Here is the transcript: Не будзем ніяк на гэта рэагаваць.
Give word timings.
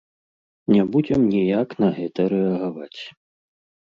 Не 0.75 0.85
будзем 0.95 1.21
ніяк 1.33 1.69
на 1.83 1.89
гэта 1.97 2.25
рэагаваць. 2.33 2.99